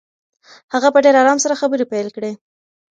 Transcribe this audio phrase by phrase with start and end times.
[0.73, 2.31] هغه په ډېر آرام سره خبرې پیل کړې.